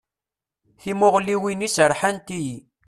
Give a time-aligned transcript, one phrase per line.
[0.81, 2.57] Timuɣliwin-is rḥant-iyi.